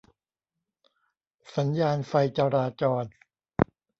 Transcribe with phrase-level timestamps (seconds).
[1.55, 3.05] สัญญาณไฟจราจร